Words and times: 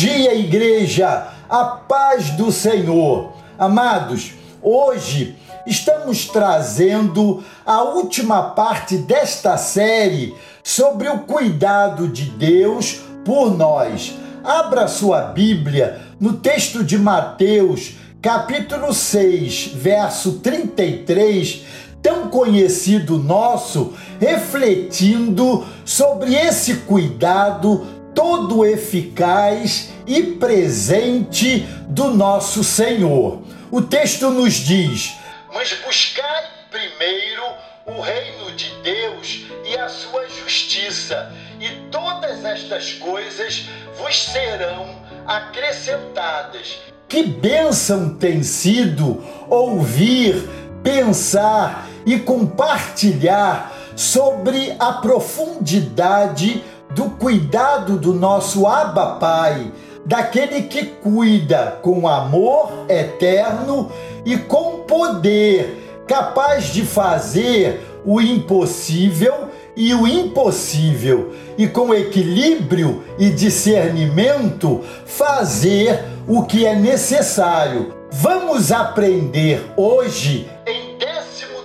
dia, 0.00 0.34
igreja, 0.34 1.28
a 1.46 1.62
paz 1.62 2.30
do 2.30 2.50
Senhor. 2.50 3.34
Amados, 3.58 4.32
hoje 4.62 5.36
estamos 5.66 6.24
trazendo 6.24 7.44
a 7.66 7.82
última 7.82 8.42
parte 8.42 8.96
desta 8.96 9.58
série 9.58 10.34
sobre 10.64 11.06
o 11.10 11.18
cuidado 11.18 12.08
de 12.08 12.24
Deus 12.30 13.02
por 13.26 13.54
nós. 13.54 14.14
Abra 14.42 14.88
sua 14.88 15.20
Bíblia 15.20 16.00
no 16.18 16.32
texto 16.32 16.82
de 16.82 16.96
Mateus, 16.96 17.96
capítulo 18.22 18.94
6, 18.94 19.72
verso 19.74 20.38
33, 20.38 21.60
tão 22.00 22.28
conhecido 22.28 23.18
nosso, 23.18 23.92
refletindo 24.18 25.62
sobre 25.84 26.34
esse 26.34 26.76
cuidado 26.76 27.99
todo 28.14 28.64
eficaz 28.64 29.90
e 30.06 30.22
presente 30.22 31.60
do 31.88 32.08
nosso 32.10 32.64
Senhor. 32.64 33.42
O 33.70 33.80
texto 33.80 34.30
nos 34.30 34.54
diz: 34.54 35.14
Mas 35.52 35.72
buscai 35.84 36.44
primeiro 36.70 37.42
o 37.86 38.00
reino 38.00 38.52
de 38.52 38.70
Deus 38.82 39.46
e 39.64 39.76
a 39.76 39.88
sua 39.88 40.28
justiça, 40.28 41.32
e 41.60 41.68
todas 41.90 42.44
estas 42.44 42.92
coisas 42.94 43.66
vos 43.96 44.24
serão 44.24 45.00
acrescentadas. 45.26 46.78
Que 47.08 47.22
bênção 47.24 48.14
tem 48.14 48.42
sido 48.42 49.24
ouvir, 49.48 50.48
pensar 50.82 51.88
e 52.06 52.18
compartilhar 52.18 53.76
sobre 53.96 54.74
a 54.78 54.94
profundidade 54.94 56.64
do 56.90 57.10
cuidado 57.10 57.96
do 57.96 58.12
nosso 58.12 58.66
Abba 58.66 59.16
Pai, 59.16 59.72
daquele 60.04 60.62
que 60.62 60.84
cuida 60.84 61.78
com 61.82 62.08
amor 62.08 62.86
eterno 62.88 63.90
e 64.24 64.36
com 64.36 64.80
poder, 64.80 66.02
capaz 66.06 66.72
de 66.72 66.82
fazer 66.82 67.86
o 68.04 68.20
impossível 68.20 69.50
e 69.76 69.94
o 69.94 70.06
impossível, 70.06 71.32
e 71.56 71.68
com 71.68 71.94
equilíbrio 71.94 73.04
e 73.18 73.30
discernimento 73.30 74.82
fazer 75.06 76.04
o 76.26 76.42
que 76.42 76.66
é 76.66 76.74
necessário. 76.74 77.94
Vamos 78.10 78.72
aprender 78.72 79.64
hoje, 79.76 80.50
em 80.66 80.98
13 80.98 81.20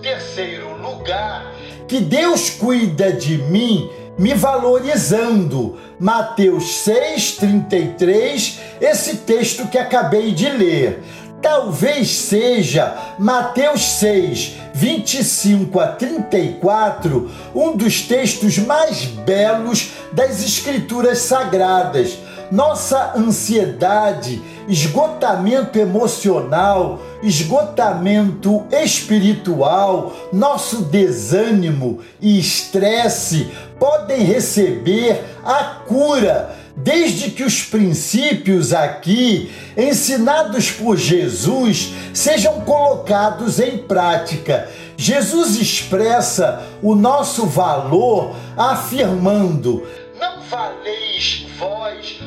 terceiro 0.00 0.80
lugar, 0.80 1.54
que 1.86 2.00
Deus 2.00 2.48
cuida 2.48 3.12
de 3.12 3.36
mim 3.36 3.90
me 4.20 4.34
valorizando. 4.34 5.78
Mateus 5.98 6.84
6:33, 6.84 8.60
esse 8.80 9.16
texto 9.16 9.66
que 9.68 9.78
acabei 9.78 10.32
de 10.32 10.48
ler. 10.48 11.02
Talvez 11.40 12.10
seja 12.10 13.14
Mateus 13.18 13.80
6, 13.98 14.56
25 14.74 15.80
a 15.80 15.88
34, 15.88 17.30
um 17.54 17.74
dos 17.74 18.02
textos 18.02 18.58
mais 18.58 19.04
belos 19.04 19.92
das 20.12 20.44
Escrituras 20.44 21.20
Sagradas. 21.20 22.18
Nossa 22.50 23.12
ansiedade, 23.16 24.42
esgotamento 24.68 25.78
emocional, 25.78 27.00
esgotamento 27.22 28.64
espiritual, 28.72 30.12
nosso 30.32 30.82
desânimo 30.82 32.00
e 32.20 32.38
estresse 32.38 33.50
podem 33.78 34.24
receber 34.24 35.24
a 35.44 35.64
cura 35.86 36.56
desde 36.76 37.30
que 37.30 37.42
os 37.42 37.62
princípios 37.62 38.72
aqui 38.72 39.50
ensinados 39.76 40.70
por 40.70 40.96
Jesus 40.96 41.92
sejam 42.12 42.60
colocados 42.60 43.60
em 43.60 43.78
prática. 43.78 44.68
Jesus 44.96 45.56
expressa 45.56 46.62
o 46.82 46.94
nosso 46.94 47.46
valor 47.46 48.34
afirmando: 48.56 49.86
Não 50.18 50.42
valeis 50.42 51.46
vós 51.58 52.20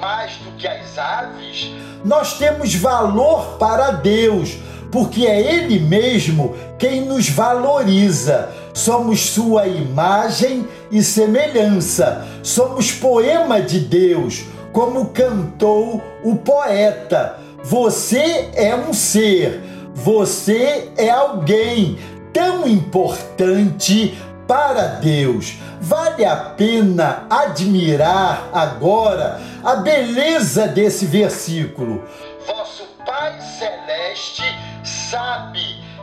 mais 0.00 0.32
do 0.36 0.50
que 0.52 0.66
as 0.66 0.98
aves? 0.98 1.70
Nós 2.04 2.38
temos 2.38 2.74
valor 2.74 3.58
para 3.58 3.90
Deus, 3.90 4.56
porque 4.90 5.26
é 5.26 5.40
Ele 5.40 5.78
mesmo 5.78 6.56
quem 6.78 7.02
nos 7.02 7.28
valoriza 7.28 8.48
somos 8.72 9.30
sua 9.30 9.66
imagem 9.66 10.66
e 10.90 11.02
semelhança, 11.02 12.26
somos 12.42 12.90
poema 12.90 13.60
de 13.60 13.80
Deus, 13.80 14.44
como 14.72 15.06
cantou 15.06 16.02
o 16.22 16.36
poeta. 16.36 17.38
Você 17.62 18.50
é 18.54 18.74
um 18.74 18.92
ser, 18.92 19.60
você 19.94 20.88
é 20.96 21.10
alguém 21.10 21.98
tão 22.32 22.66
importante 22.66 24.16
para 24.50 24.98
Deus. 24.98 25.58
Vale 25.80 26.24
a 26.24 26.34
pena 26.34 27.24
admirar 27.30 28.48
agora 28.52 29.40
a 29.62 29.76
beleza 29.76 30.66
desse 30.66 31.06
versículo. 31.06 32.02
Vosso 32.44 32.82
Pai 33.06 33.40
Celeste 33.40 34.42
sabe 34.82 35.60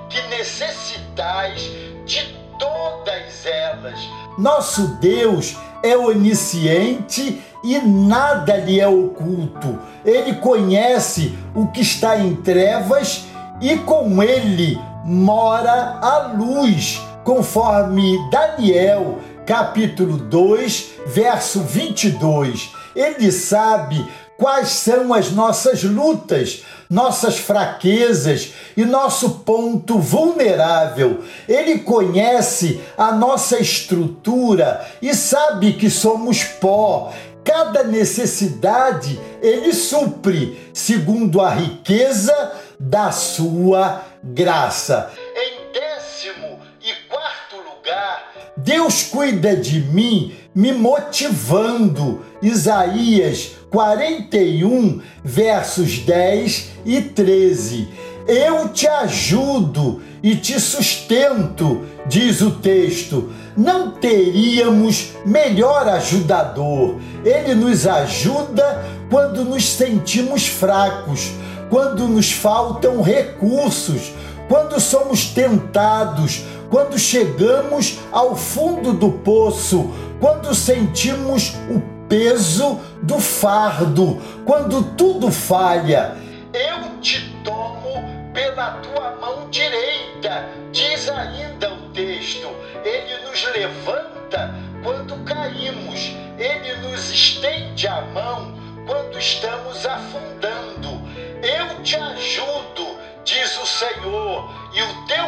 que 0.07 0.21
necessitais 0.29 1.69
de 2.05 2.33
todas 2.57 3.45
elas. 3.45 3.99
Nosso 4.37 4.95
Deus 5.01 5.57
é 5.83 5.97
onisciente 5.97 7.43
e 7.61 7.79
nada 7.79 8.55
lhe 8.55 8.79
é 8.79 8.87
oculto. 8.87 9.77
Ele 10.05 10.35
conhece 10.35 11.37
o 11.53 11.67
que 11.67 11.81
está 11.81 12.17
em 12.17 12.33
trevas 12.37 13.25
e 13.59 13.75
com 13.79 14.23
ele 14.23 14.79
mora 15.03 15.99
a 16.01 16.33
luz, 16.37 17.01
conforme 17.27 18.17
Daniel, 18.29 19.17
capítulo 19.45 20.15
2, 20.15 20.91
verso 21.07 21.59
22. 21.59 22.71
Ele 22.95 23.33
sabe 23.33 24.09
quais 24.38 24.69
são 24.69 25.13
as 25.13 25.29
nossas 25.31 25.83
lutas, 25.83 26.63
nossas 26.89 27.38
fraquezas 27.38 28.53
e 28.77 28.85
nosso 28.85 29.39
ponto 29.39 29.99
vulnerável. 29.99 31.21
Ele 31.49 31.79
conhece 31.79 32.79
a 32.97 33.11
nossa 33.11 33.59
estrutura 33.59 34.88
e 35.01 35.13
sabe 35.13 35.73
que 35.73 35.89
somos 35.89 36.45
pó. 36.45 37.11
Cada 37.44 37.83
necessidade 37.83 39.19
ele 39.41 39.73
supre, 39.73 40.71
segundo 40.73 41.41
a 41.41 41.49
riqueza 41.49 42.53
da 42.79 43.11
sua 43.11 44.01
graça. 44.23 45.11
Deus 48.67 49.03
cuida 49.03 49.55
de 49.55 49.79
mim, 49.79 50.33
me 50.53 50.73
motivando. 50.73 52.19
Isaías 52.41 53.51
41, 53.69 55.01
versos 55.23 56.00
10 56.00 56.72
e 56.85 57.01
13. 57.01 57.88
Eu 58.27 58.67
te 58.67 58.85
ajudo 58.85 60.01
e 60.22 60.35
te 60.35 60.59
sustento, 60.59 61.85
diz 62.07 62.41
o 62.41 62.51
texto. 62.51 63.31
Não 63.56 63.91
teríamos 63.91 65.11
melhor 65.25 65.88
ajudador. 65.88 67.00
Ele 67.23 67.56
nos 67.56 67.88
ajuda 67.88 68.83
quando 69.09 69.45
nos 69.45 69.66
sentimos 69.66 70.45
fracos, 70.45 71.31
quando 71.69 72.06
nos 72.09 72.33
faltam 72.33 73.01
recursos, 73.01 74.11
quando 74.50 74.79
somos 74.79 75.27
tentados, 75.27 76.44
quando 76.69 76.97
chegamos 76.97 78.00
ao 78.11 78.35
fundo 78.35 78.94
do 78.94 79.11
poço, 79.11 79.94
quando 80.19 80.53
sentimos 80.53 81.53
o 81.69 81.81
peso 82.07 82.79
do 83.01 83.19
fardo, 83.19 84.22
quando 84.45 84.83
tudo 84.95 85.31
falha. 85.31 86.18
Eu 86.53 87.00
te 87.01 87.33
tomo 87.44 88.03
pela 88.33 88.71
tua 88.81 89.15
mão 89.21 89.50
direita, 89.50 90.47
diz 90.71 91.09
ainda 91.09 91.74
o 91.74 91.89
texto. 91.89 92.47
Ele 92.83 93.27
nos 93.27 93.44
levanta 93.53 94.56
quando 94.83 95.24
caímos, 95.25 96.13
ele 96.38 96.75
nos 96.88 97.12
estende 97.12 97.88
a 97.88 98.01
mão 98.01 98.53
quando 98.86 99.18
estamos 99.18 99.86
afundando. 99.86 101.01
Eu 101.44 101.83
te 101.83 101.95
ajudo, 101.95 102.97
diz 103.24 103.57
o 103.62 103.65
Senhor, 103.65 104.50
e 104.74 104.81
o 104.81 105.06
teu 105.06 105.26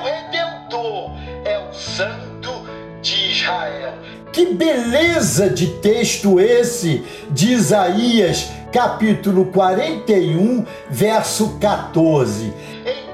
Que 4.31 4.53
beleza 4.53 5.49
de 5.49 5.67
texto 5.79 6.39
esse 6.39 7.03
de 7.31 7.53
Isaías, 7.53 8.47
capítulo 8.71 9.45
41, 9.45 10.65
verso 10.89 11.57
14. 11.59 12.53
Em 12.85 13.09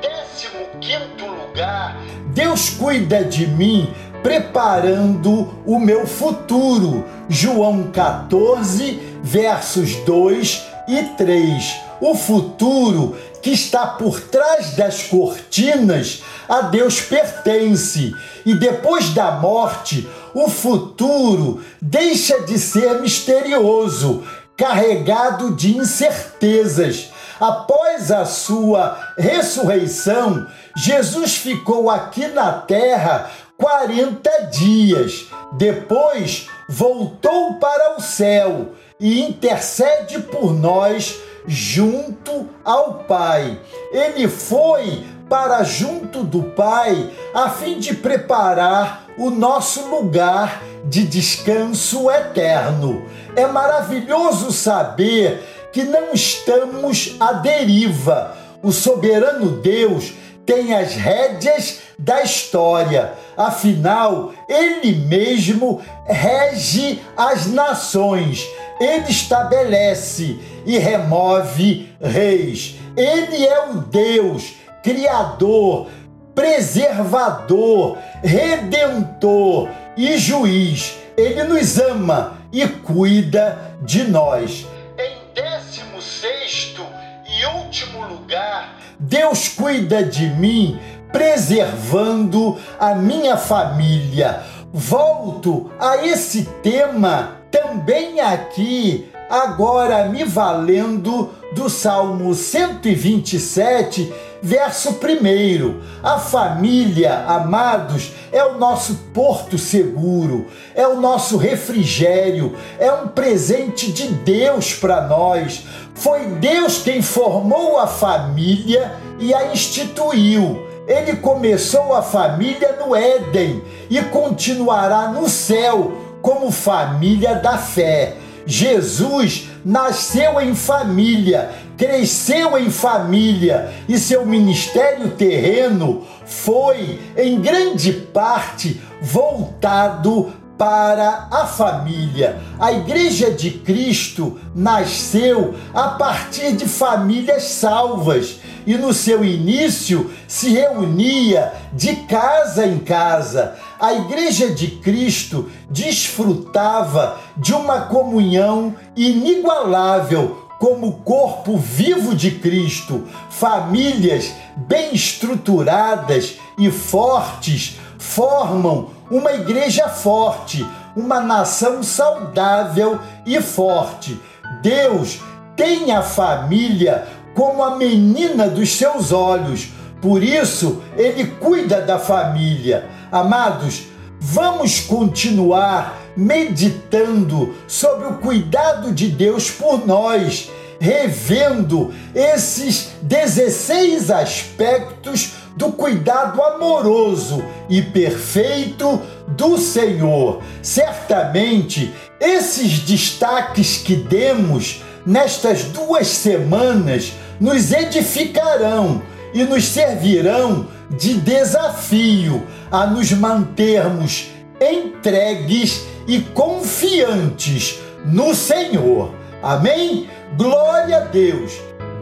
15 0.79 0.97
lugar, 1.23 1.97
Deus 2.33 2.69
cuida 2.71 3.23
de 3.23 3.47
mim 3.47 3.93
preparando 4.21 5.53
o 5.65 5.79
meu 5.79 6.05
futuro. 6.05 7.05
João 7.29 7.91
14, 7.91 8.99
versos 9.23 9.95
2 9.97 10.65
e 10.87 11.03
3. 11.15 11.75
O 12.01 12.13
futuro 12.13 13.15
que 13.41 13.51
está 13.51 13.87
por 13.87 14.19
trás 14.19 14.75
das 14.75 15.03
cortinas 15.03 16.23
a 16.49 16.61
Deus 16.61 16.99
pertence. 16.99 18.13
E 18.45 18.55
depois 18.55 19.09
da 19.09 19.31
morte, 19.31 20.07
o 20.35 20.49
futuro 20.49 21.63
deixa 21.81 22.41
de 22.41 22.59
ser 22.59 22.99
misterioso, 22.99 24.21
carregado 24.57 25.55
de 25.55 25.77
incertezas. 25.77 27.09
Após 27.39 28.11
a 28.11 28.25
sua 28.25 29.13
ressurreição, 29.17 30.45
Jesus 30.75 31.37
ficou 31.37 31.89
aqui 31.89 32.27
na 32.27 32.51
terra 32.51 33.31
40 33.57 34.29
dias. 34.51 35.27
Depois 35.53 36.49
voltou 36.67 37.53
para 37.53 37.95
o 37.95 38.01
céu 38.01 38.73
e 38.99 39.21
intercede 39.21 40.19
por 40.19 40.53
nós 40.53 41.17
junto 41.47 42.49
ao 42.63 43.05
Pai. 43.05 43.57
Ele 43.93 44.27
foi 44.27 45.05
para 45.29 45.63
junto 45.63 46.23
do 46.23 46.43
Pai 46.43 47.11
a 47.33 47.49
fim 47.49 47.79
de 47.79 47.93
preparar 47.95 49.05
o 49.17 49.29
nosso 49.29 49.87
lugar 49.87 50.61
de 50.85 51.05
descanso 51.05 52.09
eterno. 52.11 53.05
É 53.35 53.47
maravilhoso 53.47 54.51
saber 54.51 55.43
que 55.71 55.83
não 55.83 56.13
estamos 56.13 57.15
à 57.19 57.33
deriva. 57.33 58.35
O 58.61 58.71
soberano 58.71 59.61
Deus 59.61 60.13
tem 60.45 60.73
as 60.73 60.93
rédeas 60.95 61.79
da 61.97 62.21
história. 62.21 63.13
Afinal, 63.35 64.31
ele 64.47 64.95
mesmo 64.95 65.81
rege 66.05 67.01
as 67.17 67.47
nações. 67.47 68.45
Ele 68.79 69.09
estabelece 69.09 70.39
e 70.65 70.77
remove 70.77 71.89
reis. 72.01 72.75
Ele 72.95 73.45
é 73.45 73.69
o 73.69 73.75
Deus 73.75 74.53
criador, 74.85 75.87
preservador, 76.35 77.97
redentor 78.23 79.67
e 79.97 80.15
juiz. 80.19 80.99
Ele 81.17 81.43
nos 81.43 81.79
ama 81.79 82.37
e 82.53 82.67
cuida 82.67 83.57
de 83.81 84.03
nós. 84.03 84.67
Em 84.99 85.33
décimo 85.33 85.99
sexto 85.99 86.85
e 87.27 87.45
último 87.57 88.05
lugar, 88.05 88.77
Deus 88.99 89.47
cuida 89.47 90.03
de 90.03 90.27
mim, 90.27 90.79
preservando 91.11 92.55
a 92.79 92.93
minha 92.93 93.37
família. 93.37 94.43
Volto 94.71 95.71
a 95.79 96.05
esse 96.05 96.43
tema 96.61 97.37
também 97.49 98.19
aqui, 98.19 99.09
agora 99.29 100.09
me 100.09 100.23
valendo 100.23 101.33
do 101.55 101.69
Salmo 101.69 102.35
127, 102.35 104.13
verso 104.45 104.99
1. 105.01 105.81
A 106.03 106.19
família, 106.19 107.25
amados, 107.27 108.11
é 108.31 108.45
o 108.45 108.59
nosso 108.59 108.93
porto 109.11 109.57
seguro, 109.57 110.45
é 110.75 110.87
o 110.87 111.01
nosso 111.01 111.35
refrigério, 111.35 112.55
é 112.77 112.91
um 112.91 113.07
presente 113.07 113.91
de 113.91 114.07
Deus 114.07 114.71
para 114.75 115.07
nós. 115.07 115.65
Foi 115.95 116.27
Deus 116.27 116.83
quem 116.83 117.01
formou 117.01 117.79
a 117.79 117.87
família 117.87 118.93
e 119.19 119.33
a 119.33 119.51
instituiu. 119.51 120.63
Ele 120.87 121.15
começou 121.15 121.95
a 121.95 122.03
família 122.03 122.77
no 122.79 122.95
Éden 122.95 123.63
e 123.89 123.99
continuará 124.03 125.07
no 125.07 125.27
céu 125.27 125.91
como 126.21 126.51
família 126.51 127.33
da 127.33 127.57
fé. 127.57 128.17
Jesus 128.45 129.49
nasceu 129.65 130.39
em 130.39 130.53
família, 130.53 131.49
cresceu 131.77 132.57
em 132.57 132.69
família 132.69 133.73
e 133.87 133.97
seu 133.97 134.25
ministério 134.25 135.11
terreno 135.11 136.03
foi, 136.25 136.99
em 137.17 137.39
grande 137.39 137.91
parte, 137.93 138.81
voltado 139.01 140.33
para 140.57 141.27
a 141.31 141.45
família. 141.45 142.41
A 142.59 142.71
Igreja 142.71 143.31
de 143.31 143.51
Cristo 143.51 144.39
nasceu 144.55 145.55
a 145.73 145.89
partir 145.89 146.53
de 146.53 146.65
famílias 146.65 147.43
salvas 147.43 148.39
e 148.65 148.75
no 148.77 148.93
seu 148.93 149.23
início 149.23 150.09
se 150.27 150.49
reunia 150.49 151.53
de 151.73 151.95
casa 152.07 152.65
em 152.65 152.79
casa. 152.79 153.55
A 153.79 153.93
Igreja 153.93 154.49
de 154.49 154.67
Cristo 154.67 155.49
desfrutava 155.69 157.19
de 157.37 157.53
uma 157.53 157.81
comunhão 157.81 158.75
inigualável 158.95 160.44
como 160.59 160.99
corpo 160.99 161.57
vivo 161.57 162.15
de 162.15 162.31
Cristo. 162.31 163.03
Famílias 163.29 164.31
bem 164.55 164.93
estruturadas 164.93 166.37
e 166.57 166.71
fortes 166.71 167.79
formam 167.97 168.89
uma 169.09 169.33
igreja 169.33 169.87
forte, 169.89 170.65
uma 170.95 171.19
nação 171.19 171.83
saudável 171.83 172.99
e 173.25 173.41
forte. 173.41 174.19
Deus 174.61 175.19
tem 175.55 175.91
a 175.91 176.01
família 176.01 177.07
como 177.33 177.63
a 177.63 177.75
menina 177.75 178.47
dos 178.47 178.77
seus 178.77 179.11
olhos. 179.11 179.69
Por 180.01 180.23
isso, 180.23 180.81
ele 180.95 181.25
cuida 181.25 181.81
da 181.81 181.99
família. 181.99 182.87
Amados, 183.11 183.87
vamos 184.19 184.79
continuar 184.79 186.04
meditando 186.15 187.53
sobre 187.67 188.07
o 188.07 188.17
cuidado 188.17 188.91
de 188.91 189.07
Deus 189.07 189.51
por 189.51 189.85
nós, 189.85 190.49
revendo 190.79 191.93
esses 192.13 192.91
16 193.01 194.11
aspectos 194.11 195.33
do 195.55 195.71
cuidado 195.71 196.41
amoroso 196.43 197.43
e 197.69 197.81
perfeito 197.81 199.01
do 199.27 199.57
Senhor. 199.57 200.41
Certamente, 200.61 201.93
esses 202.19 202.79
destaques 202.79 203.77
que 203.77 203.95
demos 203.95 204.83
nestas 205.05 205.63
duas 205.65 206.07
semanas 206.07 207.13
nos 207.39 207.71
edificarão 207.71 209.01
e 209.33 209.43
nos 209.43 209.65
servirão 209.65 210.67
de 210.89 211.15
desafio 211.15 212.45
a 212.71 212.85
nos 212.85 213.11
mantermos 213.11 214.27
entregues 214.59 215.85
e 216.07 216.21
confiantes 216.21 217.79
no 218.05 218.33
Senhor. 218.33 219.13
Amém? 219.41 220.09
Glória 220.37 220.97
a 220.97 221.01
Deus. 221.01 221.53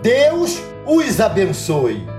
Deus 0.01 0.59
os 0.85 1.19
abençoe. 1.19 2.12